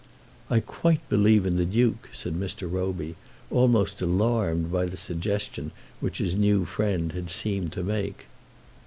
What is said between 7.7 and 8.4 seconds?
to make.